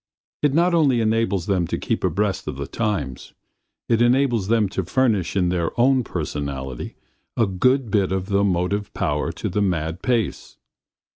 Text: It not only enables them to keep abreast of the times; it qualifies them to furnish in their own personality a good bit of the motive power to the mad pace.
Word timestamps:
It 0.41 0.55
not 0.55 0.73
only 0.73 0.99
enables 0.99 1.45
them 1.45 1.67
to 1.67 1.77
keep 1.77 2.03
abreast 2.03 2.47
of 2.47 2.55
the 2.55 2.65
times; 2.65 3.33
it 3.87 3.99
qualifies 3.99 4.47
them 4.47 4.67
to 4.69 4.83
furnish 4.83 5.35
in 5.35 5.49
their 5.49 5.79
own 5.79 6.03
personality 6.03 6.95
a 7.37 7.45
good 7.45 7.91
bit 7.91 8.11
of 8.11 8.25
the 8.25 8.43
motive 8.43 8.91
power 8.95 9.31
to 9.33 9.47
the 9.47 9.61
mad 9.61 10.01
pace. 10.01 10.57